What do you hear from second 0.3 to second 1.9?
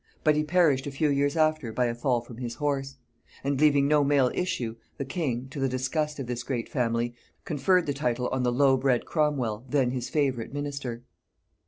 he perished a few years after by